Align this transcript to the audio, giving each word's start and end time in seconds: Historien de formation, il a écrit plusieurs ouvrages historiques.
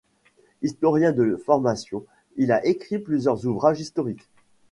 Historien 0.63 1.11
de 1.11 1.35
formation, 1.35 2.07
il 2.35 2.51
a 2.51 2.65
écrit 2.65 2.97
plusieurs 2.97 3.45
ouvrages 3.45 3.81
historiques. 3.81 4.27